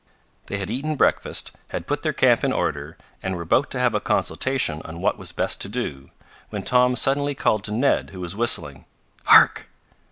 They 0.47 0.57
had 0.57 0.71
eaten 0.71 0.95
breakfast, 0.95 1.51
had 1.69 1.85
put 1.85 2.01
their 2.01 2.11
camp 2.11 2.43
in 2.43 2.51
order, 2.51 2.97
and 3.21 3.35
were 3.35 3.43
about 3.43 3.69
to 3.69 3.79
have 3.79 3.93
a 3.93 3.99
consultation 4.01 4.81
on 4.83 4.99
what 4.99 5.19
was 5.19 5.31
best 5.31 5.61
to 5.61 5.69
do, 5.69 6.09
when 6.49 6.63
Tom 6.63 6.95
suddenly 6.95 7.35
called 7.35 7.63
to 7.65 7.71
Ned, 7.71 8.09
who 8.09 8.19
was 8.19 8.35
whistling: 8.35 8.85
"Hark!" 9.25 9.69